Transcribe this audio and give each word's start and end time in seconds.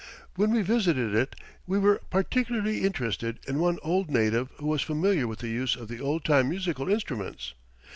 When 0.33 0.49
we 0.51 0.63
visited 0.63 1.13
it, 1.13 1.35
we 1.67 1.77
were 1.77 2.01
particularly 2.09 2.81
interested 2.85 3.37
in 3.47 3.59
one 3.59 3.77
old 3.83 4.09
native 4.09 4.49
who 4.57 4.65
was 4.65 4.81
familiar 4.81 5.27
with 5.27 5.37
the 5.37 5.47
use 5.47 5.75
of 5.75 5.89
the 5.89 5.99
old 6.01 6.25
time 6.25 6.49
musical 6.49 6.89
instruments. 6.89 7.53